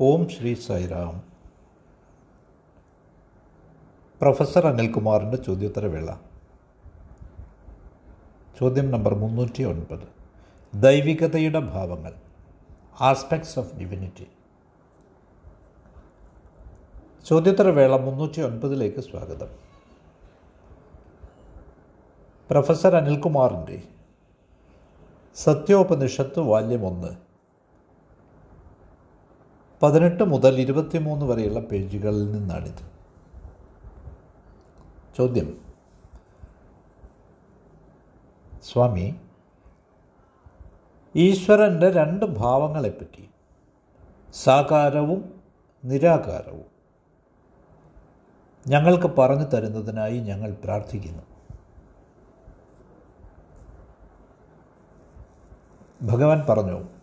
ഓം 0.00 0.28
Shri 0.28 0.54
Sairam 0.54 1.22
professor 4.20 4.66
അനിൽകുമാറിന്റെ 4.66 5.36
ചോദ്യോത്തരവേള. 5.36 6.14
ചോദ്യം 8.60 8.90
നമ്പർ 8.90 9.14
മുന്നൂറ്റി 9.14 9.62
ഒൻപത് 9.62 10.08
ദൈവികതയുടെ 10.74 11.58
ഭാവങ്ങൾ. 11.58 12.14
ആസ്പെക്ട്സ് 13.00 13.58
ഓഫ് 13.58 13.76
ഡിവിനിറ്റി 13.76 14.26
ചോദ്യോത്തരവേള 17.26 17.96
മുന്നൂറ്റി 17.96 18.40
ഒൻപതിലേക്ക് 18.40 19.00
സ്വാഗതം. 19.00 19.48
പ്രൊഫസർ 22.50 22.96
അനിൽകുമാറിന്റെ 22.96 23.82
സത്യോപനിഷത്ത് 25.34 26.40
വാല്യം 26.40 26.86
ഒന്ന്. 26.86 27.23
പതിനെട്ട് 29.82 30.22
മുതൽ 30.22 30.60
ഇരുപത്തിമൂന്ന് 30.60 31.26
വരെയുള്ള 31.26 31.60
പേജുകളിൽ 31.60 32.32
നിന്നാണിത്. 32.32 32.94
ചോദ്യം. 35.18 35.60
സ്വാമി 38.62 39.20
ഈശ്വരന്റെ 41.16 41.90
രണ്ട് 41.90 42.24
ഭാവങ്ങളെപ്പറ്റി 42.24 43.30
സാകാരവും 44.34 45.40
നിരാകാരവും. 45.84 46.74
ഞങ്ങൾക്ക് 48.66 49.06
പറഞ്ഞു 49.06 49.44
തരുന്നതിനായി 49.44 50.18
ഞങ്ങൾ 50.18 50.54
പ്രാർത്ഥിക്കുന്നു. 50.54 51.22
ഭഗവാൻ 56.02 56.46
പറഞ്ഞു 56.48 56.93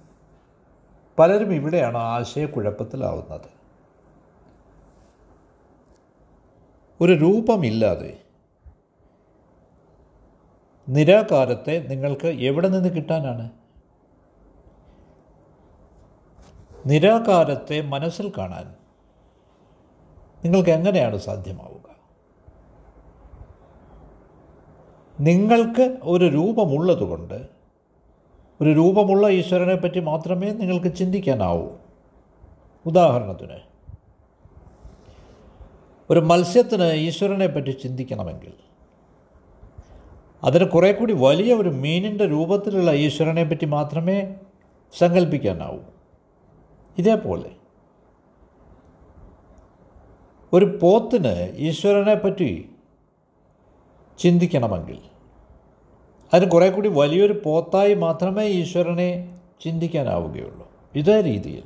പലരും 1.21 1.53
ഇവിടെയാണ് 1.53 1.97
ആശയക്കുഴപ്പത്തിലാവുന്നത്. 1.97 3.61
ഒരു 7.01 7.13
രൂപമില്ലാതെ 7.13 8.21
നിരാകാരത്തെ 10.89 11.85
നിങ്ങൾക്ക് 11.89 12.27
എവിടെ 12.27 12.67
നിന്ന് 12.67 12.89
കിട്ടാനാണ്? 12.89 13.51
നിരാകാരത്തെ 16.85 17.81
മനസ്സിൽ 17.81 18.31
കാണാൻ 18.37 18.75
നിങ്ങൾക്ക് 20.43 20.69
എങ്ങനെയാണ് 20.69 21.17
സാധ്യമാവുക? 21.17 21.95
നിങ്ങൾക്ക് 25.19 25.97
ഒരു 26.03 26.25
രൂപമുള്ളതുകൊണ്ട് 26.25 27.60
ഒരു 28.61 28.73
രൂപമുള്ള 28.73 29.27
ഈശ്വരനെ 29.29 29.75
പറ്റി 29.75 29.99
മാത്രമേ 29.99 30.51
നിങ്ങൾക്ക് 30.51 30.93
ചിന്തിക്കാനാവൂ. 30.95 31.69
ഉദാഹരണത്തിന് 32.85 33.57
ഒരു 36.09 36.19
മത്സ്യത്തിന് 36.19 36.83
ഈശ്വരനെ 36.83 37.47
പറ്റി 37.47 37.71
ചിന്തിക്കണമെങ്കിൽ 37.71 38.53
അതിന് 40.43 40.65
കുറേ 40.65 40.91
കൂടി 40.91 41.13
വലിയ 41.13 41.53
ഒരു 41.53 41.69
മീനിന്റെ 41.69 42.25
രൂപത്തിലുള്ള 42.25 42.91
ഈശ്വരനെ 42.91 43.43
പറ്റി 43.43 43.65
മാത്രമേ 43.65 44.35
സങ്കല്പിക്കാനാവൂ 44.93 45.81
ഇതേപോലെ 46.97 47.51
ഒരു 50.53 50.77
പോത്തിന് 50.81 51.49
ഈശ്വരനെ 51.57 52.15
പറ്റി 52.15 52.69
ചിന്തിക്കണമെങ്കിൽ 54.19 55.10
അതിന് 56.33 56.51
കുറേ 56.51 56.69
കൂടി 56.69 56.89
വലിയൊരു 56.89 57.41
പോത്തായി 57.45 57.93
മാത്രമേ 57.93 58.45
ഈശ്വരനെ 58.45 59.37
ചിന്തിക്കാനാവുകയുള്ളൂ. 59.61 60.69
ഇതേ 60.95 61.21
രീതിയിൽ 61.21 61.63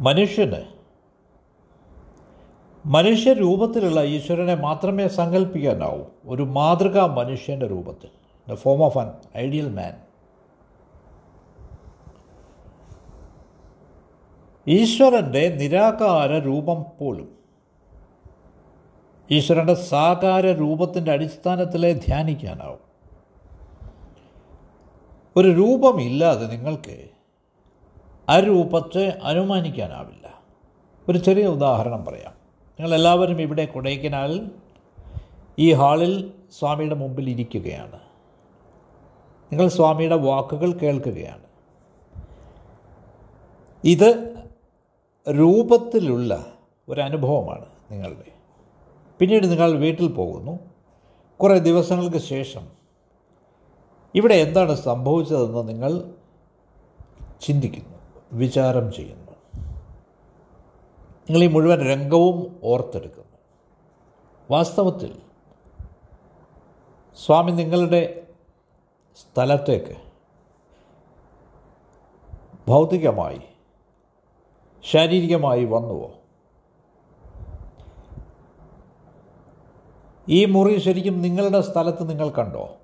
മനുഷ്യന് 0.00 0.76
മനുഷ്യരൂപത്തിലുള്ള 2.86 4.02
ഈശ്വരനെ 4.02 4.54
മാത്രമേ 4.54 5.08
സങ്കല്പിക്കാനാവൂ 5.08 6.02
ഒരു 6.26 6.42
മാതൃകാ 6.42 7.06
മനുഷ്യന്റെ 7.06 7.66
രൂപത്തിൽ. 7.66 8.10
The 8.48 8.54
form 8.54 8.82
of 8.82 8.98
an 8.98 9.12
ideal 9.36 9.68
man 9.68 9.94
ഈശ്വരന്റെ 14.68 15.48
നിരാകാര 15.48 16.38
രൂപം 16.38 16.84
പോലും 17.00 17.35
ഈശ്വരന്റെ 19.30 19.74
സാകാര 19.74 20.46
രൂപത്തിന്റെ 20.46 21.12
അടിസ്ഥാനത്തിലേ 21.12 21.92
ധ്യാനിക്കാനാവും. 21.92 22.78
ഒരു 25.36 25.48
രൂപമില്ലാതെ 25.48 26.46
നിങ്ങൾക്ക് 26.46 27.08
അരൂപത്തെ 28.28 28.40
രൂപത്തെ 28.40 29.18
അനുമാനിക്കാനാവില്ല. 29.22 30.42
ഒരു 31.08 31.18
ചെറിയ 31.18 31.46
ഉദാഹരണം 31.46 32.04
പറയാം. 32.04 32.32
നിങ്ങളെല്ലാവരും 32.80 33.40
ഇവിടെ 33.40 33.64
കൊടൈക്കനാലിൽ 33.64 34.50
ഈ 35.58 35.72
ഹാളിൽ 35.72 36.32
സ്വാമിയുടെ 36.58 36.94
മുമ്പിൽ 36.94 37.30
ഇരിക്കുകയാണ്. 37.30 38.00
നിങ്ങൾ 39.52 39.68
സ്വാമിയുടെ 39.68 40.16
വാക്കുകൾ 40.16 40.72
കേൾക്കുകയാണ്. 40.72 41.42
ഇത് 43.84 44.36
രൂപത്തിലുള്ള 45.30 46.46
ഒരനുഭവമാണ് 46.88 47.64
നിങ്ങളുടെ. 47.90 48.35
പിന്നീട് 49.18 49.50
നിങ്ങൾ 49.50 49.72
വീട്ടിൽ 49.72 50.12
പോകുന്നു. 50.12 50.58
കുറേ 51.42 51.58
ദിവസങ്ങൾക്ക് 51.58 52.16
ശേഷം 52.16 52.68
ഇവിടെ 54.14 54.34
എന്താണ് 54.34 54.74
സംഭവിച്ചതെന്ന് 54.74 55.68
നിങ്ങൾ 55.68 56.14
ചിന്തിക്കുന്നു 57.40 57.98
വിചാരം 58.32 58.92
ചെയ്യുന്നു. 58.92 59.32
നിങ്ങൾ 61.30 61.44
ഈ 61.44 61.46
മുഴുവൻ 61.46 61.88
രംഗവും 61.90 62.60
ഓർത്തെടുക്കുന്നു. 62.64 63.38
വാസ്തവത്തിൽ 64.50 65.18
സ്വാമി 67.26 67.50
നിങ്ങളുടെ 67.50 68.26
സ്ഥലത്തേക്ക് 69.16 69.96
ഭൗതികമായി 72.68 73.40
ശാരീരികമായി 74.82 75.64
വന്നുവോ? 75.64 76.15
ഈ 80.28 80.44
മുറി 80.44 80.78
ശരിക്കും 80.78 81.22
നിങ്ങളുടെ 81.22 81.60
സ്ഥലത്ത് 81.60 82.10
നിങ്ങൾ 82.10 82.28
കണ്ടോ? 82.28 82.76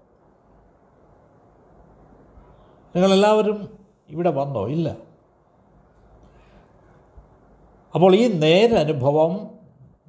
നിങ്ങളെല്ലാവരും 2.97 3.78
ഇവിടെ 4.10 4.30
വന്നോ? 4.30 4.66
ഇല്ല. 4.69 4.97
അപ്പോൾ 7.94 8.16
ഈ 8.16 8.32
നേരനുഭവം 8.32 9.48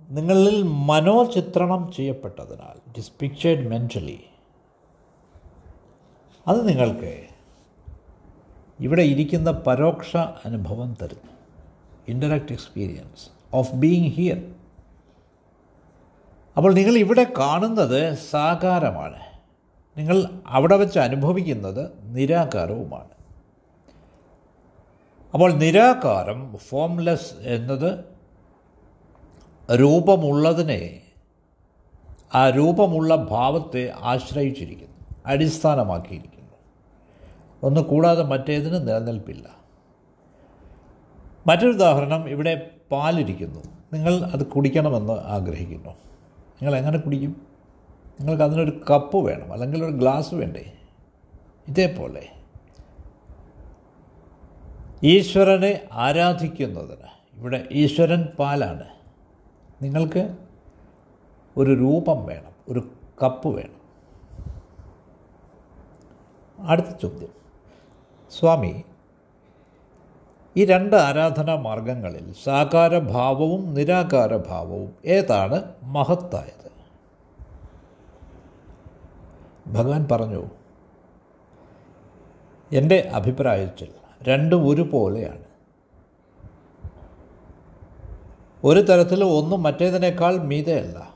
നിങ്ങളിൽ 0.09 0.63
മനോചിത്രണം 0.63 1.91
ചെയ്യപ്പെട്ടതിനാൽ 1.91 2.77
ഇറ്റ് 2.87 2.99
ഇസ് 2.99 3.11
പിക്ചേർഡ് 3.19 3.67
മെന്റലി 3.67 4.23
അത് 6.47 6.67
നിങ്ങൾക്ക് 6.67 7.27
ഇവിടെ 8.79 9.01
ഇരിക്കുന്ന 9.01 9.51
പരോക്ഷ 9.51 10.17
അനുഭവം 10.17 10.97
തരുന്നു. 11.01 11.31
Indirect 12.07 12.51
experience 12.51 13.29
of 13.53 13.75
being 13.75 14.09
here 14.09 14.55
അപ്പോൾ 16.57 16.73
നിങ്ങൾ 16.73 16.97
ഇവിടെ 16.97 17.23
കാണുന്നത് 17.37 18.17
സാകാരമാണ്. 18.17 19.15
നിങ്ങൾ 19.97 20.23
അവിടെ 20.47 20.75
വെച്ച് 20.75 20.99
അനുഭവിക്കുന്നത് 20.99 21.91
നിരാകാരവുമാണ്. 22.03 23.09
അപ്പോൾ 25.33 25.51
നിരാകാരം 25.51 26.57
ഫോംലെസ് 26.57 27.33
എന്നത് 27.41 28.05
രൂപമുള്ളതിനെ 29.75 31.01
ആ 32.35 32.49
രൂപമുള്ള 32.49 33.15
ഭാവത്തെ 33.15 33.93
ആശ്രയിച്ചിരിക്കുന്നു 34.01 34.93
അടിസ്ഥാനമാക്കിയിരിക്കുന്നു. 35.25 36.53
ഒന്ന് 37.63 37.81
കൂടാതെ 37.81 38.23
മറ്റേതിന് 38.23 38.87
നിലനിൽപ്പില്ല. 38.87 39.49
മറ്റൊരു 41.47 41.67
ഉദാഹരണം 41.67 42.29
ഇവിടെ 42.29 42.69
പാലിരിക്കുന്നു. 42.91 43.59
നിങ്ങൾ 43.93 44.13
അത് 44.13 44.45
കുടിക്കണമെന്ന് 44.45 45.13
ആഗ്രഹിക്കുന്നു. 45.13 46.12
നിങ്ങൾ 46.61 46.75
എങ്ങനെ 46.75 46.97
കുടിക്കും? 46.97 47.47
നിങ്ങൾക്ക് 48.19 48.43
അതിനൊരു 48.43 48.81
കപ്പ് 48.91 49.17
വേണം 49.17 49.53
അല്ലെങ്കിൽ 49.53 49.85
ഒരു 49.85 49.91
ഗ്ലാസ് 49.91 50.33
വേണ്ടേ? 50.33 50.73
ഇതേപോലെ. 51.67 52.29
ഈശ്വരനെ 55.03 55.87
ആരാധിക്കുന്നതിന് 55.91 57.07
ഇവിടെ 57.33 57.67
ഈശ്വരൻ 57.71 58.23
പാലാണ്. 58.39 58.83
നിങ്ങൾക്ക് 59.81 60.37
ഒരു 61.57 61.71
രൂപം 61.71 62.25
വേണം 62.25 62.51
ഒരു 62.69 62.91
കപ്പ് 63.23 63.47
വേണം. 63.47 63.83
അടുത്ത 66.67 66.87
ചോദ്യം. 67.01 67.29
സ്വാമി 68.39 68.83
ഈ 70.57 70.65
രണ്ട് 70.65 70.95
ആരാധനാ 70.95 71.55
മാർഗങ്ങളിൽ 71.55 72.33
സാകാരഭാവവും 72.43 73.73
നിരാകാരഭാവവും 73.73 74.95
ഏതാണ് 75.05 75.63
മഹത്തായത്? 75.83 76.71
ഭഗവാൻ 79.67 80.07
പറഞ്ഞു 80.11 80.43
എന്റെ 82.71 82.99
അഭിപ്രായത്തിൽ 83.13 83.87
രണ്ടും 84.23 84.67
ഒരുപോലെയാണ് 84.67 85.43
ഒരു 88.63 88.79
തരത്തിൽ 88.79 89.23
ഒന്നും 89.23 89.63
മറ്റേതിനേക്കാൾ 89.63 90.37
മീതയല്ല. 90.37 91.13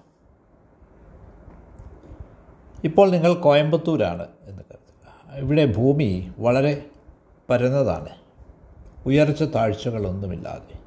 ഇപ്പോൾ 2.84 3.12
നിങ്ങൾ 3.12 3.34
കോയമ്പത്തൂരാണ് 3.34 4.28
എന്ന് 4.44 4.63
കരുതുക. 4.72 5.36
ഇവിടെ 5.36 5.66
ഭൂമി 5.66 6.31
വളരെ 6.39 6.86
പരന്നതാണ്. 7.50 8.26
ഉയർച്ച 9.07 9.44
താഴ്ചകളൊന്നുമില്ലാതെ. 9.44 10.77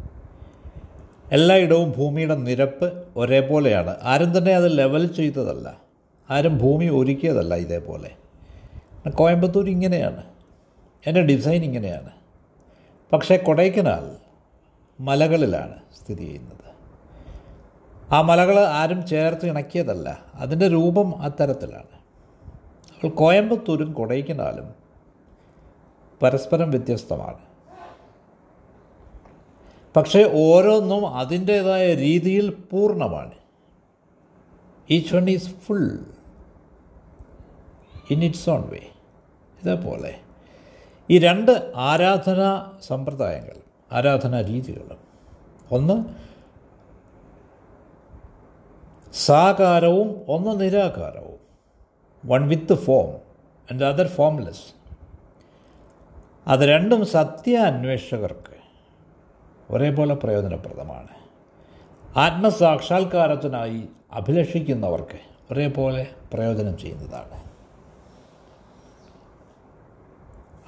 എല്ലായിടവും 1.33 1.95
ഭൂമിയുടെ 1.97 2.35
നിരപ്പ് 2.35 3.05
ഒരേപോലെയാണ്. 3.17 3.97
ആരും 4.03 4.39
തന്നെ 4.39 4.55
അത് 4.55 4.79
ലെവൽ 4.79 5.07
ചെയ്തതല്ല. 5.07 5.77
ആരും 6.31 6.59
ഭൂമി 6.59 6.87
ഒരുക്കിയതല്ല 6.87 7.55
ഇതേപോലെ. 7.55 8.11
കോയമ്പത്തൂർ 9.11 9.69
ഇങ്ങനെയാണ്. 9.69 10.25
എന്റെ 11.07 11.21
ഡിസൈൻ 11.21 11.65
ഇങ്ങനെയാണ്. 11.65 12.11
പക്ഷേ 13.13 13.37
കൊടൈക്കനാൽ 13.37 14.17
മലകളിലാണ് 15.03 15.75
സ്ഥിതി 16.03 16.25
ചെയ്യുന്നത്. 16.25 16.71
ആ 18.13 18.21
മലകൾ 18.21 18.61
ആരും 18.61 19.07
ചേർത്ത് 19.07 19.47
ഇണക്കിയതല്ല. 19.47 20.19
അതിന്റെ 20.35 20.69
രൂപം 20.69 21.23
അത്തരത്തിലാണ്. 21.23 22.01
അപ്പോൾ 22.95 23.09
കോയമ്പത്തൂരും 23.09 23.93
കൊടൈക്കനാലും 23.93 24.75
പരസ്പരം 26.23 26.71
വ്യത്യസ്തമാണ്. 26.71 27.50
പക്ഷേ 29.97 30.31
ഓരോന്നും 30.35 31.09
അതിന്റേതായ 31.09 31.95
രീതിയിൽ 31.95 32.51
പൂർണമാണ്. 32.71 33.31
Each 34.91 35.17
one 35.17 35.31
is 35.31 35.55
full 35.55 35.99
in 38.11 38.25
its 38.25 38.51
own 38.51 38.69
way 38.69 38.79
ഇതേപോലെ. 39.63 40.21
ഈ 41.11 41.19
രണ്ട് 41.19 41.73
ആരാധനാ 41.77 42.79
സമ്പ്രദായങ്ങൾ 42.87 43.57
ആരാധനാ 43.93 44.41
രീതികൾ 44.41 44.97
ഒന്ന് 45.71 46.05
സാകാരവും 49.13 50.25
ഒന്ന് 50.29 50.61
നിരാകാരവും. 50.61 51.41
One 52.27 52.49
with 52.49 52.75
form 52.75 53.15
and 53.71 53.85
other 53.85 54.07
formless 54.07 54.73
അത് 56.47 56.61
രണ്ടും 56.61 57.07
സത്യ 57.07 57.57
അന്വേഷകർക്ക് 57.57 58.60
ഒരേപോലെ 59.71 60.15
പ്രയോജനപ്രദമാണ്. 60.15 61.09
ആത്മസാക്ഷാത്കാരത്തിനായി 62.17 63.89
അഭിലഷിക്കുന്നവർക്ക് 64.13 65.19
ഒരേപോലെ 65.51 66.11
പ്രയോജനം 66.33 66.79
ചെയ്യുന്നതാണ്. 66.79 67.51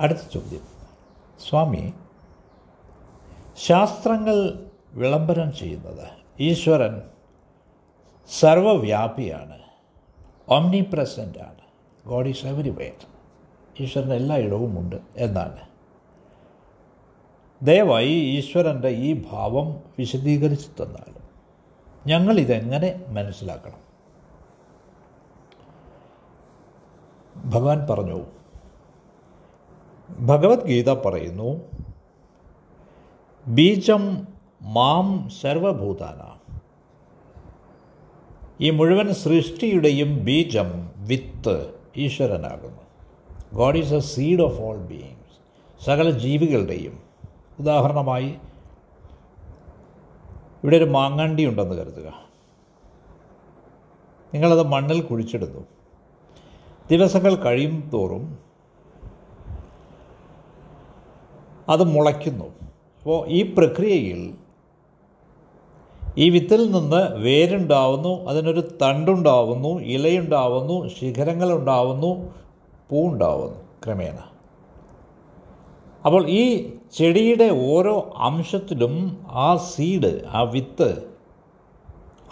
അടുത്ത 0.00 0.18
ചോദ്യം. 0.34 0.60
സ്വാമി 1.48 1.92
ശാസ്ത്രങ്ങൾ 3.56 4.66
വിളംബരം 4.92 5.56
ചെയ്യുന്നത് 5.56 6.08
ഈശ്വരൻ 6.40 7.02
സർവവ്യാപിയാണ് 8.40 9.58
ഓംനി 10.48 10.80
പ്രസന്റ് 10.92 11.38
ആണ്. 11.38 11.62
ഗോഡ് 12.06 12.28
ഈസ് 12.28 12.46
എവരിവെയർ 12.46 13.06
ഈശ്വരൻ 13.80 14.12
എല്ലായിടവും 14.12 14.78
ഉണ്ട് 14.78 14.96
എന്നാണ്. 15.16 15.71
ദയവായി 17.62 18.12
ഈശ്വരന്റെ 18.12 18.88
ഈ 18.88 19.24
ഭാവം 19.30 19.80
വിശദീകരിച്ചു 19.98 20.82
തന്നാൽ 20.82 21.12
ഞങ്ങളിതെങ്ങനെ 22.06 23.04
മനസ്സിലാക്കണം? 23.08 23.82
ഭഗവാൻ 27.50 27.86
പറഞ്ഞു 27.90 28.24
ഭഗവത്ഗീത 30.10 30.90
പറയുന്നു 30.90 31.60
ബീജം 33.46 34.28
മാം 34.62 35.28
സർവഭൂതാന. 35.28 36.38
ഈ 38.60 38.70
മുഴുവൻ 38.70 39.14
സൃഷ്ടിയുടെയും 39.14 40.24
ബീജം 40.24 40.90
വിത്ത് 40.96 41.74
ഈശ്വരനാകുന്നു. 41.96 42.82
God 43.54 43.76
is 43.76 43.94
a 43.94 43.98
seed 43.98 44.40
of 44.40 44.60
all 44.60 44.76
beings. 44.76 45.84
സകല 45.84 46.10
ജീവികളുടെയും 46.10 47.11
ഉദാഹരണമായി 47.60 48.36
ഇവിടെ 50.64 50.76
ഒരു 50.76 50.84
മാങ്ങണ്ടി 50.84 51.46
ഉണ്ടെന്ന് 51.46 51.76
കരുതുക. 51.76 52.22
നിങ്ങളത് 54.34 54.66
മണ്ണിൽ 54.66 55.02
കുഴിച്ചിടുന്നു. 55.02 55.66
ദിവസങ്ങൾ 56.90 57.34
കഴിയും 57.34 57.90
തോറും 57.94 58.38
അത് 61.68 61.84
മുളയ്ക്കുന്നു. 61.84 62.44
അപ്പോൾ 62.98 63.28
ഈ 63.28 63.54
പ്രക്രിയയിൽ 63.54 64.38
ഈ 66.18 66.30
വിത്തിൽ 66.30 66.70
നിന്ന് 66.70 67.16
വേരുണ്ടാവുന്നു 67.16 68.24
അതിനൊരു 68.24 68.78
തണ്ടുണ്ടാവുന്നു 68.82 69.80
ഇലയുണ്ടാവുന്നു 69.82 70.88
ശിഖരങ്ങളുണ്ടാവുന്നു 70.88 72.34
പൂവുണ്ടാവുന്നു 72.90 73.58
ക്രമേണ. 73.84 74.18
അപ്പോൾ 76.04 76.28
ഈ 76.28 76.72
ചെടിയുടെ 76.92 77.48
ഓരോ 77.72 78.12
അംശത്തിലും 78.16 78.94
ആ 79.30 79.56
സീഡ് 79.56 80.24
ആ 80.28 80.42
വിത്ത് 80.42 81.10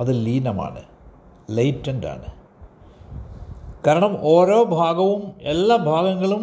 അത് 0.00 0.26
ലീനമാണ് 0.26 0.82
ലൈറ്റന്റാണ് 1.50 2.28
കാരണം 3.86 4.18
ഓരോ 4.22 4.64
ഭാഗവും 4.64 5.32
എല്ലാ 5.40 5.76
ഭാഗങ്ങളും 5.76 6.42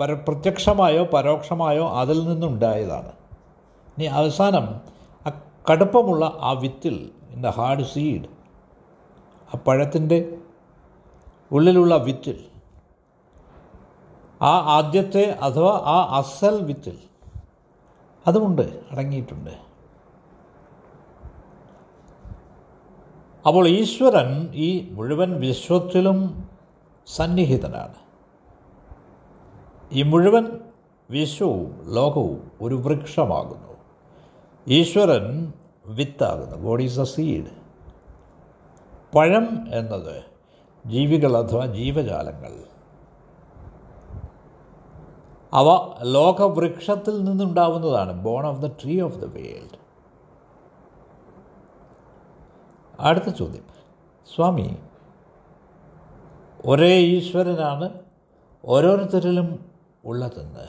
പര 0.00 0.14
പ്രത്യക്ഷമായോ 0.14 1.04
പരോക്ഷമായോ 1.04 1.88
അതിൽ 1.88 2.28
നിന്നുണ്ടായതാണ്. 2.28 3.12
ഇനി 3.98 4.04
അവസാനം 4.04 4.80
ആ 5.26 5.30
കടുപ്പമുള്ള 5.70 6.38
ആ 6.40 6.52
വിത്തിൽ 6.52 7.10
ഇൻ 7.34 7.42
ദ 7.42 7.46
ഹാർഡ് 7.46 7.84
സീഡ് 7.84 8.24
ആ 9.54 9.58
പഴത്തിന്റെ 9.66 10.38
ഉള്ളിലുള്ള 11.52 11.96
വിത്തിൽ 11.96 12.44
ആ 14.42 14.52
ആദ്യത്തെ 14.66 15.38
അഥവാ 15.42 15.82
ആ 15.86 16.16
അസൽ 16.18 16.62
വിത്തിൽ 16.64 16.96
അതുമുണ്ട് 18.26 18.82
അടങ്ങിയിട്ടുണ്ട്. 18.90 19.50
അപ്പോൾ 23.46 23.68
ഈശ്വരൻ 23.68 24.52
ഈ 24.54 24.90
മുഴുവൻ 24.92 25.40
വിശ്വത്തിലും 25.40 26.48
സന്നിഹിതനാണ്. 27.06 27.94
ഈ 29.92 30.02
മുഴുവൻ 30.02 30.60
വിശ്വവും 31.10 31.94
ലോകവും 31.94 32.50
ഒരു 32.60 32.74
വൃക്ഷമാകുന്നു. 32.74 33.76
ഈശ്വരൻ 34.68 35.52
വിത്താകുന്നു. 35.86 36.56
ഗോഡ് 36.56 36.82
ഈസ് 36.82 37.00
എ 37.00 37.04
സീഡ് 37.04 37.64
പഴം 39.16 39.74
എന്നത് 39.74 40.24
ജീവികൾ 40.86 41.36
അഥവാ 41.36 41.66
ജീവജാലങ്ങൾ 41.66 42.73
അവ 45.54 45.96
ലോകവൃക്ഷത്തിൽ 46.02 47.24
നിന്നുണ്ടാവുന്നതാണ്. 47.24 48.22
Born 48.22 48.46
of 48.46 48.62
the 48.62 48.66
tree 48.66 49.00
of 49.00 49.18
the 49.18 49.24
world 49.24 49.78
അടുത്ത 53.00 53.28
ചോദ്യം. 53.28 53.66
സ്വാമി 54.34 54.78
ഒരേ 56.64 56.96
ഈശ്വരനാണ് 56.96 58.00
ഓരോരുത്തരിലും 58.64 59.70
ഉള്ളതെന്ന് 60.04 60.68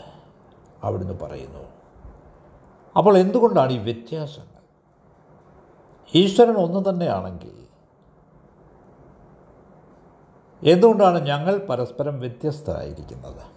അവിടുന്ന് 0.83 1.13
പറയുന്നു. 1.13 1.63
അപ്പോൾ 2.97 3.17
എന്തുകൊണ്ടാണ് 3.17 3.71
ഈ 3.71 3.77
വ്യത്യാസങ്ങൾ? 3.77 4.61
ഈശ്വരൻ 6.15 6.57
ഒന്ന് 6.57 6.89
തന്നെയാണെങ്കിൽ 6.89 7.67
എന്തുകൊണ്ടാണ് 10.63 11.27
ഞങ്ങൾ 11.27 11.57
പരസ്പരം 11.57 12.19
വ്യത്യസ്തരായിരിക്കുന്നത്? 12.19 13.54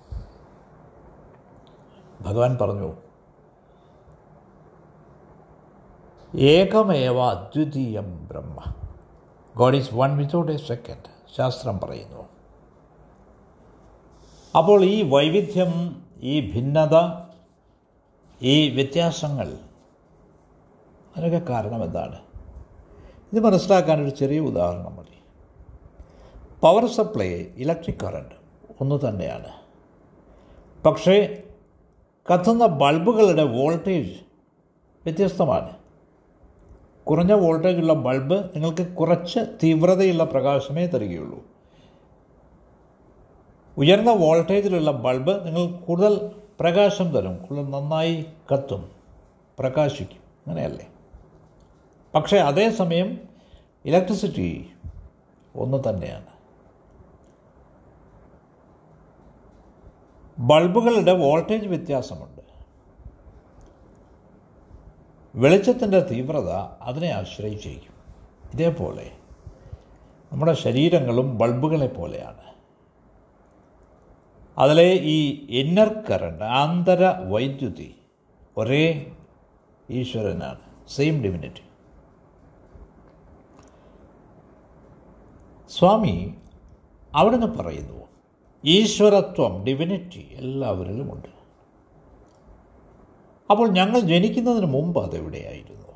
ഭഗവാൻ 2.21 2.59
പറഞ്ഞു 2.61 2.93
ഏകമേവ 6.37 7.23
അദ്വിതീയം 7.23 8.29
ബ്രഹ്മ. 8.29 8.73
God 9.57 9.77
is 9.77 9.95
one 9.95 10.17
without 10.17 10.53
a 10.53 10.57
second 10.57 11.37
ശാസ്ത്രം 11.37 11.81
പറയുന്നു. 11.81 12.29
അപ്പോൾ 14.59 14.85
ഈ 14.85 15.03
വൈവിധ്യം 15.03 16.03
ഈ 16.21 16.53
ഭിന്നത 16.53 17.25
ഈ 18.43 18.75
വ്യത്യാസങ്ങൾ 18.75 19.59
അതിനൊക്കെ 21.17 21.53
കാരണം 21.53 21.85
എന്താണ്? 21.85 22.19
ഇത് 23.33 23.41
മനസ്സിലാക്കാൻ 23.41 24.03
ഒരു 24.03 24.11
ചെറിയ 24.11 24.41
ഉദാഹരണം 24.41 24.97
മതി. 24.97 25.23
പവർ 26.61 26.87
സപ്ലൈ 26.87 27.29
ഇലക്ട്രിക് 27.57 28.05
കറണ്ട് 28.05 28.35
ഒന്ന് 28.81 29.09
തന്നെയാണ്. 29.09 29.53
പക്ഷേ 30.85 31.43
കത്തുന്ന 32.35 32.67
ബൾബുകളുടെ 32.67 33.45
വോൾട്ടേജ് 33.45 34.13
വ്യത്യസ്തമാണ്. 35.05 35.71
കുറഞ്ഞ 37.05 37.33
വോൾട്ടേജുള്ള 37.33 37.93
ബൾബ് 37.93 38.35
നിങ്ങൾക്ക് 38.35 38.87
കുറച്ച് 38.87 39.41
തീവ്രതയുള്ള 39.63 40.25
പ്രകാശമേ 40.25 40.87
തരികയുള്ളൂ. 40.87 41.43
ഉയർന്ന 43.77 44.11
വോൾട്ടേജിലുള്ള 44.11 44.91
ബൾബ് 44.91 45.47
നിങ്ങൾ 45.47 45.77
കൂടുതൽ 45.77 46.31
പ്രകാശം 46.61 47.11
തരും 47.11 47.37
കൂടുതൽ 47.37 47.71
നന്നായി 47.71 48.27
കത്തും 48.53 48.89
പ്രകാശിക്കും. 49.59 50.21
അങ്ങനെയല്ലേ? 50.47 50.89
പക്ഷേ 52.15 52.37
അതേസമയം 52.37 53.19
ഇലക്ട്രിസിറ്റി 53.85 54.71
ഒന്ന് 55.57 55.89
തന്നെയാണ്. 55.89 56.38
ബൾബുകളുടെ 60.39 61.13
വോൾട്ടേജ് 61.13 61.67
വ്യത്യാസമുണ്ട്. 61.67 62.43
വെളിച്ചത്തിന്റെ 65.35 66.01
തീവ്രത 66.01 66.49
അതിനെ 66.83 67.09
ആശ്രയിച്ചിരിക്കും 67.09 67.95
ഇതേപോലെ 68.55 69.11
നമ്മുടെ 70.33 70.53
ശരീരങ്ങളും 70.53 71.39
ബൾബുകളെ 71.39 71.87
പോലെയാണ്. 71.87 72.49
അതിലെ 74.59 74.93
ഈ 74.93 75.47
ഇന്നർ 75.51 75.93
കറണ്ട് 76.11 76.45
ആന്തര 76.45 77.05
വൈദ്യുതി 77.29 77.95
ഒരേ 78.57 79.13
ഈശ്വരനാണ്. 79.91 80.61
സെയിം 80.89 81.23
ഡിവിനിറ്റി 81.23 81.63
സ്വാമി 85.69 86.35
അവിടുന്ന് 87.15 87.47
പറയുന്നു 87.47 87.99
ഈശ്വരത്വം 88.65 89.65
ഡിവിനിറ്റി 89.65 90.29
എല്ലാവരിലുമുണ്ട്. 90.33 91.29
അപ്പോൾ 93.51 93.71
ഞങ്ങൾ 93.71 94.01
ജനിക്കുന്നതിന് 94.01 94.67
മുമ്പ് 94.67 95.03
അതെവിടെയായിരുന്നു? 95.03 95.89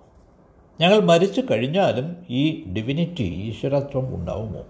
ഞങ്ങൾ 0.80 1.00
മരിച്ചു 1.00 1.40
കഴിഞ്ഞാലും 1.40 2.26
ഈ 2.30 2.64
ഡിവിനിറ്റി 2.72 3.22
ഈശ്വരത്വം 3.22 4.14
ഉണ്ടാവുമോ? 4.14 4.64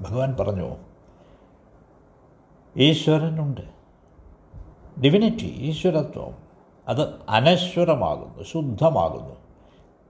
ഭഗവാൻ 0.00 0.36
പറഞ്ഞു 0.40 0.76
ഈശ്വരനുണ്ട്. 2.76 3.60
ഡിവിനിറ്റി 5.00 5.54
ഈശ്വരത്വം 5.58 6.36
അത് 6.88 7.14
അനശ്വരമാകുന്നു 7.28 8.42
ശുദ്ധമാകുന്നു 8.42 9.36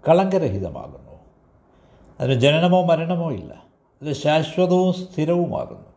കളങ്കരഹിതമാകുന്നു. 0.09 1.21
അതിന് 2.21 2.41
ജനനമോ 2.41 2.85
മരണമോ 2.85 3.33
ഇല്ല. 3.33 3.65
അത് 4.03 4.13
ശാശ്വതവും 4.13 4.93
സ്ഥിരവുമാകുന്നു. 4.93 5.90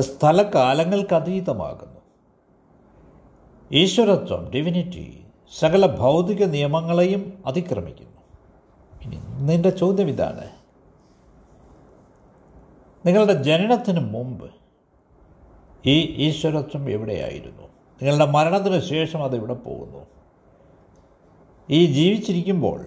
സ്ഥലകാലങ്ങൾക്ക് 0.00 1.14
അതീതമാകുന്നു 1.14 2.00
ഈശ്വരത്വം 3.72 4.50
ഡിവിനിറ്റി 4.50 5.24
സകല 5.58 5.86
ഭൗതിക 5.86 6.44
നിയമങ്ങളെയും 6.44 7.42
അതിക്രമിക്കുന്നു. 7.46 8.14
ഇനി 9.04 9.44
നിന്റെ 9.44 9.70
ചോദ്യം 9.70 10.08
ഇതാണ്. 10.08 10.50
നിങ്ങളുടെ 13.06 13.42
ജനനത്തിന് 13.42 14.00
മുമ്പ് 14.00 14.50
ഈ 15.86 16.26
ഈശ്വരത്വം 16.28 16.90
എവിടെയായിരുന്നു? 16.90 17.62
നിങ്ങളുടെ 17.62 18.26
മരണത്തിന് 18.26 18.80
ശേഷം 18.80 19.24
അത് 19.24 19.36
എവിടെ 19.36 19.54
പോകുന്നു? 19.54 20.06
ഈ 21.70 21.86
ജീവിച്ചിരിക്കുമ്പോൾ 21.86 22.86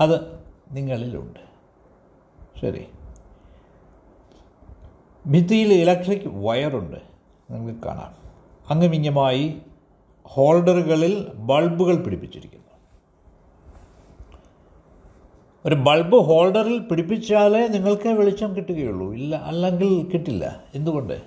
അത് 0.00 0.44
നിങ്ങളിലുണ്ട്. 0.70 1.40
ശരി. 2.60 2.86
ഭിത്തിയിൽ 5.30 5.72
ഇലക്ട്രിക് 5.72 6.28
വയറുണ്ട്. 6.28 6.96
നിങ്ങൾക്ക് 7.50 7.80
കാണാം. 7.80 8.14
അങ്ങുമിങ്ങുമായി 8.70 9.58
ഹോൾഡറുകളിൽ 10.24 11.26
ബൾബുകൾ 11.34 11.96
പിടിപ്പിച്ചിരിക്കുന്നു. 11.96 12.62
ഒരു 15.66 15.74
ബൾബ് 15.74 16.16
ഹോൾഡറിൽ 16.16 16.78
പിടിപ്പിച്ചാലേ 16.78 17.68
നിങ്ങൾക്ക് 17.68 18.08
വെളിച്ചം 18.08 18.56
കിട്ടുകയുള്ളൂ. 18.56 19.12
ഇല്ല 19.12 19.36
അല്ലെങ്കിൽ 19.36 20.10
കിട്ടില്ല. 20.10 20.64
എന്തുകൊണ്ട്? 20.74 21.22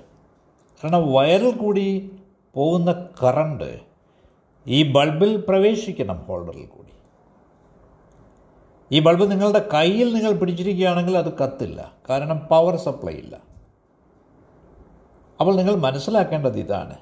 കാരണം 0.84 1.14
വയറിൽ 1.14 1.52
കൂടി 1.52 2.12
പോകുന്ന 2.54 3.08
കറണ്ട് 3.24 3.80
ഈ 4.68 4.92
ബൾബിൽ 4.92 5.46
പ്രവേശിക്കണം 5.50 6.16
ഹോൾഡറിൽ 6.16 6.66
കൂടി. 6.66 6.92
ഈ 8.92 9.00
ബൾബ് 9.00 9.32
നിങ്ങളുടെ 9.32 9.70
കയ്യിൽ 9.74 10.14
നിങ്ങൾ 10.14 10.32
പിടിച്ചിരിക്കുകയാണെങ്കിൽ 10.32 11.18
അത് 11.18 11.38
കത്തില്ല. 11.38 11.94
കാരണം 12.10 12.48
പവർ 12.52 12.76
സപ്ലൈ 12.76 13.14
ഇല്ല. 13.14 13.55
അപ്പോൾ 15.40 15.56
നിങ്ങൾ 15.56 15.76
മനസ്സിലാക്കേണ്ടത് 15.76 16.60
ഇതാണ്. 16.60 16.96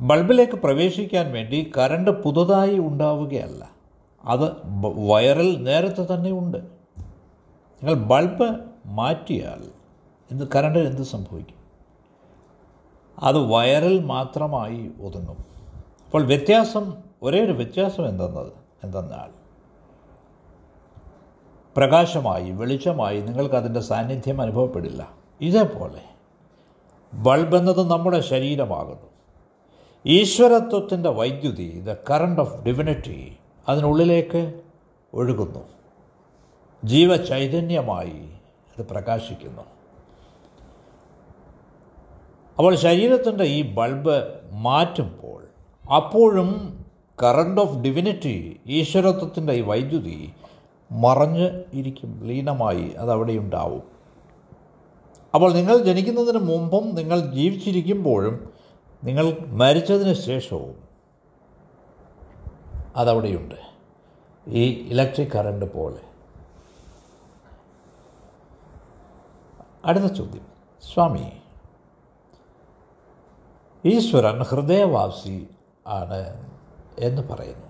ബൾബിലേക്ക് 0.00 0.52
പ്രവേശിക്കാൻ 0.52 1.32
വേണ്ടി 1.32 1.72
കറണ്ട് 1.78 2.10
പുതുതായി 2.22 2.78
ഉണ്ടാവുകയല്ല. 2.78 3.70
അത് 4.24 4.52
വയറിൽ 4.96 5.62
നേരത്തെ 5.62 6.14
തന്നെ 6.14 6.30
ഉണ്ട്. 6.30 6.58
നിങ്ങൾ 7.84 7.94
ബൾബ് 7.94 8.60
മാറ്റിയാൽ 8.86 9.70
എന്ത് 10.30 10.48
കറണ്ടിന് 10.54 10.86
എന്ത് 10.86 11.02
സംഭവിക്കും? 11.02 11.64
അത് 13.18 13.38
വയറിൽ 13.38 14.04
മാത്രമായി 14.04 14.90
ഒതുങ്ങും. 15.00 15.44
അപ്പോൾ 16.06 16.22
വ്യത്യാസം 16.22 16.96
ഒരേ 17.22 17.44
ഒരു 17.44 17.52
വ്യത്യാസം 17.52 18.08
എന്തെന്നത്? 18.08 18.52
എന്തെന്നാൽ 18.84 19.43
പ്രകാശമായി 21.76 22.50
വെളിച്ചമായി 22.50 23.20
നിങ്ങൾക്ക് 23.20 23.54
അതിന്റെ 23.54 23.80
സാന്നിധ്യം 23.80 24.40
അനുഭവപ്പെടില്ല. 24.40 25.14
ഇതേപോലെ 25.40 26.02
ബൾബെന്നത് 27.14 27.90
നമ്മുടെ 27.90 28.20
ശരീരമാകുന്നു. 28.20 29.10
ഈശ്വരത്വത്തിന്റെ 30.06 31.10
വൈദ്യുതി 31.10 31.80
ദ 31.80 31.96
കറണ്ട് 32.10 32.40
ഓഫ് 32.40 32.64
ഡിവിനിറ്റി 32.64 33.36
അതിനുള്ളിലേക്ക് 33.68 34.60
ഒഴുകുന്നു. 35.14 35.60
ജീവചൈതന്യമായി 36.84 38.30
അത് 38.78 38.86
പ്രകാശിക്കുന്നു. 38.86 39.62
അപ്പോൾ 42.58 42.74
ശരീരത്തിന്റെ 42.74 43.44
ഈ 43.44 43.74
ബൾബ് 43.74 44.40
മാറ്റുമ്പോൾ 44.52 45.44
അപ്പോഴും 45.94 46.84
കറണ്ട് 47.22 47.60
ഓഫ് 47.60 47.78
ഡിവിനിറ്റി 47.78 48.60
ഈശ്വരത്വത്തിന്റെ 48.66 49.52
ഈ 49.52 49.60
വൈദ്യുതി 49.60 50.32
മറഞ്ഞ് 50.94 51.64
ഇരിക്കും 51.72 52.20
ലീനമായി 52.24 52.94
അതവിടെ 52.98 53.32
ഉണ്ടാവും 53.32 53.82
അപ്പോൾ 55.34 55.52
നിങ്ങൾ 55.52 55.78
ജനിക്കുന്നതിന് 55.78 56.38
മുമ്പും 56.38 56.94
നിങ്ങൾ 56.94 57.20
ജീവിച്ചിരിക്കുമ്പോഴും 57.34 58.52
നിങ്ങൾ 59.04 59.36
മരിച്ചതിന് 59.46 60.12
ശേഷവും 60.12 60.84
അതവിടെയുണ്ട് 62.96 63.54
ഈ 64.48 64.88
ഇലക്ട്രിക് 64.88 65.28
കറണ്ട് 65.28 65.74
പോലെ. 65.74 66.00
അടുത്ത 69.84 70.04
ചോദ്യം. 70.04 70.46
സ്വാമി 70.92 71.32
ഈശ്വരൻ 73.84 74.42
ഹൃദയവാസി 74.42 75.48
ആണ് 75.86 76.48
എന്ന് 76.98 77.22
പറയുന്നു. 77.22 77.63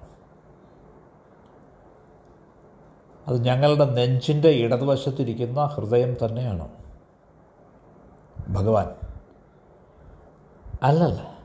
അത് 3.29 3.45
ഞങ്ങളുടെ 3.45 3.85
നെഞ്ചിന്റെ 3.85 4.49
ഇടതുവശത്തിരിക്കുന്ന 4.49 5.65
ഹൃദയം 5.65 6.17
തന്നെയാണ്? 6.25 6.69
ഭഗവാൻ. 8.49 8.91
അല്ലല്ല. 10.83 11.39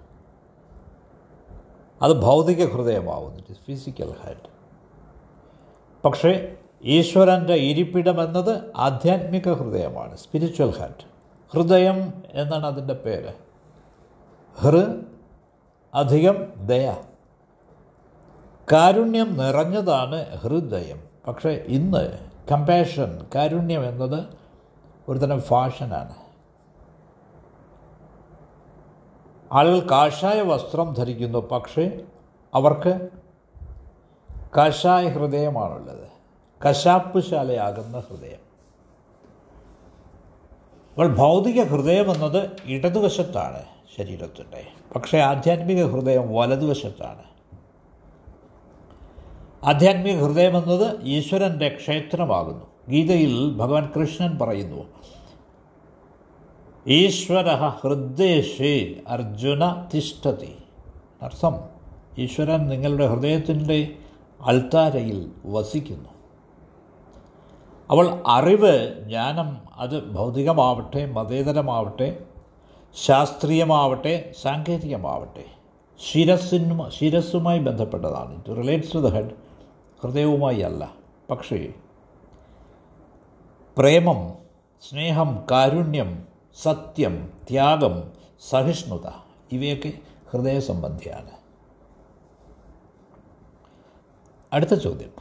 അത് 2.01 2.21
ഭൗതിക 2.21 2.65
ഹൃദയമാവുന്നു. 2.65 3.37
ഇറ്റ് 3.37 3.59
ഫിസിക്കൽ 3.65 4.15
ഹാർട്ട് 4.23 4.49
പക്ഷേ 6.05 6.55
ഈശ്വരന്റെ 6.83 7.53
ഇരിപ്പിടം 7.53 8.23
എന്നത് 8.23 8.71
ആധ്യാത്മിക 8.75 9.53
ഹൃദയമാണ്. 9.53 10.17
സ്പിരിച്വൽ 10.17 10.79
ഹാർട്ട് 10.79 11.03
ഹൃദയം 11.53 12.13
എന്നാണ് 12.33 12.65
അതിന്റെ 12.65 12.93
പേര്. 12.93 13.33
ഹൃ 14.57 15.01
അധികം 15.93 16.67
ദയ. 16.67 16.95
കാരുണ്യം 18.71 19.37
നിറഞ്ഞതാണ് 19.37 20.37
ഹൃദയം. 20.37 21.08
പക്ഷേ 21.27 21.49
ഇന്ന് 21.49 22.17
കമ്പാഷൻ 22.51 23.27
കാരുണ്യം 23.35 23.89
എന്നത് 23.89 24.23
ഒരുതരം 25.07 25.41
ഫാഷനാണ് 25.41 26.15
ആളുകൾ 29.51 29.89
കാഷായ 29.89 30.41
വസ്ത്രം 30.41 30.93
ധരിക്കുന്നു 30.93 31.39
പക്ഷേ 31.39 32.01
അവർക്ക് 32.53 33.09
കഷായ 34.59 35.09
ഹൃദയമാണുള്ളത്. 35.09 36.07
കശാപ്പുശാലയാകുന്ന 36.65 37.99
ഹൃദയം. 37.99 38.49
അപ്പോൾ 40.89 41.15
ഭൗതിക 41.15 41.63
ഹൃദയം 41.63 42.11
എന്നത് 42.11 42.49
ഇടതുവശത്താണ് 42.65 43.63
ശരീരത്തിന്റെ. 43.97 44.67
പക്ഷേ 44.95 45.19
ആധ്യാത്മിക 45.19 45.85
ഹൃദയം 45.85 46.33
വലതുവശത്താണ്. 46.33 47.38
ആധ്യാത്മിക 49.63 50.23
ഹൃദയം 50.23 50.57
എന്നത് 50.57 51.03
ഈശ്വരന്റെ 51.03 51.69
ക്ഷേത്രമാകുന്നു. 51.69 52.65
ഗീതയിൽ 52.89 53.57
ഭഗവാൻ 53.57 53.91
കൃഷ്ണൻ 53.97 54.37
പറയുന്നു 54.37 54.85
ഈശ്വര 56.87 57.55
ഹൃദയശേ 57.55 58.93
അർജുന 59.07 59.85
തിഷ്ഠതി. 59.95 60.57
അർത്ഥം 61.21 61.55
ഈശ്വരൻ 62.17 62.67
നിങ്ങളുടെ 62.67 63.07
ഹൃദയത്തിന്റെ 63.07 63.93
അൾത്താരയിൽ 64.41 65.31
വസിക്കുന്നു. 65.45 66.09
അവൾ 67.89 68.23
അറിവ് 68.27 69.03
ജ്ഞാനം 69.03 69.57
അത് 69.77 70.11
ഭൗതികമാവട്ടെ 70.11 71.11
മതേതരമാവട്ടെ 71.11 72.17
ശാസ്ത്രീയമാവട്ടെ 73.05 74.33
സാങ്കേതികമാവട്ടെ 74.41 75.45
ശിരസ്സിനും 76.11 76.91
ശിരസ്സുമായി 76.91 77.59
ബന്ധപ്പെട്ടതാണ്. 77.59 78.35
It 78.35 78.57
relates 78.57 78.93
to 78.93 78.97
the 78.97 79.13
head 79.13 79.48
ഹൃദയവുമായി 80.01 80.59
അല്ല 80.59 80.93
പക്ഷേ 81.29 81.73
പ്രേമം 83.77 84.33
സ്നേഹം 84.89 85.45
കാരുണ്യം 85.51 86.27
സത്യം 86.61 87.33
ത്യാഗം 87.49 88.13
സഹിഷ്ണുത 88.49 89.09
ഇവയൊക്കെ 89.51 89.93
ഹൃദയസംബന്ധിയാണ്. 90.29 91.29
അടുത്ത 94.53 94.73
ചോദ്യം. 94.73 95.11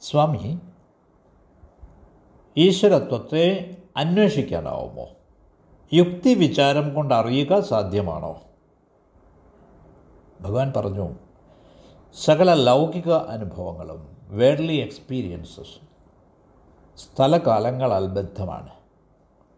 സ്വാമി 0.00 0.60
ഈശ്വരത്വത്തെ 2.56 3.76
അന്വേഷിക്കാനാവുമോ? 3.96 5.08
യുക്തി 5.92 6.34
വിചാരം 6.34 6.94
കൊണ്ട് 6.94 7.14
അറിയുക 7.14 7.60
സാധ്യമാണോ? 7.60 8.42
ഭഗവാൻ 10.40 10.72
പറഞ്ഞു 10.76 11.08
സകല 12.24 12.54
ലൗകിക 12.54 13.12
അനുഭവങ്ങളും 13.12 14.17
വേർലി 14.30 14.72
എക്സ്പീരിയൻസസ് 14.72 15.80
സ്ഥലകാലങ്ങളാൽ 16.98 18.06
ബദ്ധമാണ് 18.06 18.68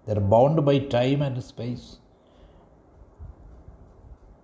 they're 0.08 0.18
bound 0.18 0.62
by 0.62 0.78
time 0.94 1.24
and 1.24 1.40
space 1.40 2.00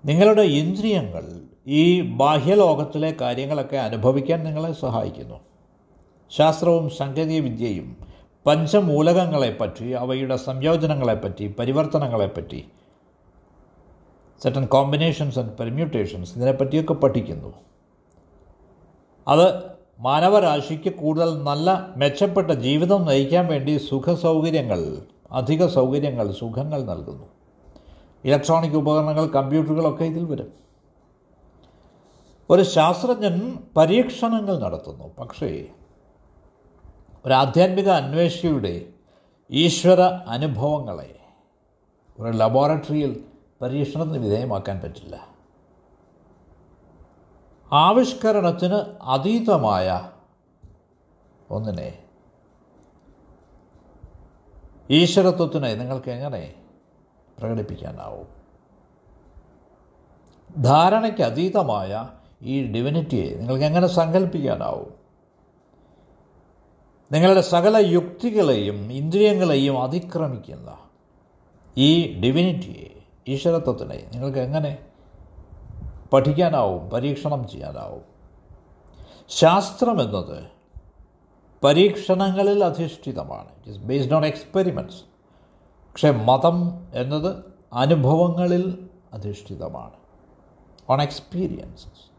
നിങ്ങളുടെ 0.06 0.42
ഇന്ദ്രിയങ്ങൾ 0.42 1.40
ഈ 1.66 2.00
ബാഹ്യലോകത്തിലെ 2.00 3.16
കാര്യങ്ങളൊക്കെ 3.21 3.76
അനുഭവിക്കാൻ 3.76 4.45
നിങ്ങളെ 4.45 4.73
സഹായിക്കുന്നു. 4.73 5.40
ശാസ്ത്രവും 6.30 6.90
സാങ്കേതിക 6.90 7.40
വിദ്യയും 7.40 7.97
പഞ്ചമൂലകങ്ങളെപ്പറ്റി 8.47 9.90
അവയുടെ 9.90 10.37
സംയോജനങ്ങളെപ്പറ്റി 10.37 11.54
പരിവർത്തനങ്ങളെപ്പറ്റി 11.59 12.71
സെറ്റൻ 14.42 14.66
കോമ്പിനേഷൻസ് 14.66 15.38
ആൻഡ് 15.38 15.52
പെർമ്യൂട്ടേഷൻസ് 15.52 16.37
ഇതിനെപ്പറ്റിയൊക്കെ 16.37 16.95
പഠിക്കുന്നു. 16.95 17.54
അത് 19.28 19.75
മാനവരാശിക്ക് 20.00 20.95
കൂടുതൽ 20.95 21.43
നല്ല 21.43 21.95
മെച്ചപ്പെട്ട 21.97 22.50
ജീവിതം 22.50 23.07
നയിക്കാൻ 23.07 23.47
വേണ്ടി 23.47 23.76
സുഖ 23.76 24.15
സൗകര്യങ്ങൾ 24.15 25.03
അധിക 25.31 25.67
സൗകര്യങ്ങൾ 25.67 26.33
സുഖങ്ങൾ 26.33 26.83
നൽകുന്നു. 26.83 27.26
ഇലക്ട്രോണിക് 28.25 28.76
ഉപകരണങ്ങൾ 28.76 29.26
കമ്പ്യൂട്ടറുകളൊക്കെ 29.26 30.05
ഇതിൽ 30.05 30.25
വരും. 30.25 30.53
ഒരു 32.50 32.62
ശാസ്ത്രജ്ഞൻ 32.62 33.59
പരീക്ഷണങ്ങൾ 33.76 34.59
നടത്തുന്നു. 34.59 35.11
പക്ഷേ 35.19 35.67
ഒരു 37.26 37.33
ആധ്യാത്മിക 37.33 37.88
അന്വേഷിയുടെ 37.88 38.87
ഈശ്വര 39.50 40.00
അനുഭവങ്ങളെ 40.29 41.19
ഒരു 42.21 42.37
ലബോറട്ടറിയിൽ 42.37 43.25
പരീക്ഷണത്തിന് 43.62 44.19
വിധേയമാക്കാൻ 44.19 44.81
പറ്റില്ല. 44.81 45.36
ആവിഷ്കരണത്തിന് 47.73 48.96
അതീതമായ 49.02 50.11
ഒന്നിനെ. 51.50 52.00
ഈശ്വരത്വത്തിനെ 54.90 55.75
നിങ്ങൾക്ക് 55.75 56.08
എങ്ങനെ 56.08 56.54
പ്രകടിപ്പിക്കാനാവും? 57.38 58.26
ധാരണയ്ക്ക് 60.62 61.23
അതീതമായ 61.23 62.08
ഈ 62.42 62.73
ഡിവിനിറ്റിയെ 62.73 63.37
നിങ്ങൾക്ക് 63.37 63.64
എങ്ങനെ 63.64 63.87
സങ്കല്പിക്കാനാവും 63.87 64.92
നിങ്ങളുടെ 67.12 67.40
സകല 67.40 67.76
യുക്തികളെയും 67.76 68.92
ഇന്ദ്രിയങ്ങളെയും 68.92 69.82
അതിക്രമിക്കുന്ന 69.82 70.76
ഈ 71.76 72.20
ഡിവിനിറ്റിയെ 72.20 73.02
ഈശ്വരത്വത്തിനെ 73.28 74.08
നിങ്ങൾക്ക് 74.12 74.38
എങ്ങനെ 74.38 74.78
പഠിക്കാനാവും 76.12 76.90
പരീക്ഷണം 76.90 77.49
ചെയ്യാനാവും. 77.49 78.02
ശാസ്ത്രം 79.28 80.02
എന്നത് 80.02 80.45
പരീക്ഷണങ്ങളിൽ 81.64 82.64
അധിഷ്ഠിതമാണ്. 82.64 83.49
It 83.49 83.71
is 83.71 83.78
based 83.78 84.14
on 84.14 84.26
experiments 84.26 85.02
പക്ഷേ 85.92 86.10
മതം 86.10 86.86
എന്നത് 86.95 87.45
അനുഭവങ്ങളിൽ 87.73 88.88
അധിഷ്ഠിതമാണ്. 89.12 89.92
ഓൺ 90.90 91.02
എക്സ്പീരിയൻസസ് 91.02 92.16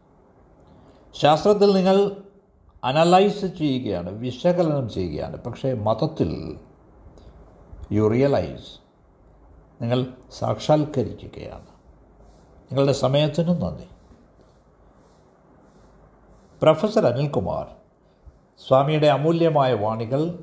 ശാസ്ത്രത്തിൽ 1.20 1.72
നിങ്ങൾ 1.72 2.10
അനലൈസ് 2.84 3.46
ചെയ്യുകയാണ് 3.46 4.10
വിശകലനം 4.10 4.88
ചെയ്യുകയാണ്. 4.88 5.44
പക്ഷേ 5.44 5.72
മതത്തിൽ 5.72 6.58
യു 7.92 8.08
റിയലൈസ് 8.08 8.80
നിങ്ങൾ 9.82 10.06
സാക്ഷാത്കരിക്കുകയാണ്. 10.38 11.67
നിങ്ങളുടെ 12.68 12.92
സമയത്തിനും 12.92 13.60
നന്ദി. 13.60 13.86
പ്രൊഫസർ 16.62 17.06
അനിൽകുമാർ 17.06 17.66
സ്വാമിയുടെ 18.68 19.06
അമൂല്യമായ 19.06 19.74
വാണികൾ 19.74 20.38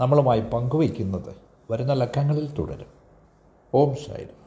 നമ്മളുമായി 0.00 0.40
പങ്കുവയ്ക്കുന്നത് 0.40 1.36
വരുന്ന 1.70 1.92
ലക്കങ്ങളിൽ 1.92 2.54
തുടരും. 2.54 2.86
ഓം 3.74 3.96
ശൈലം 3.96 4.39